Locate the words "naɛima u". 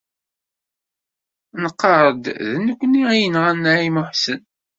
3.63-4.03